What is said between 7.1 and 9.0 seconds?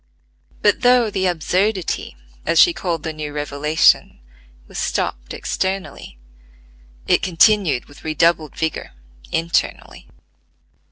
continued with redoubled vigor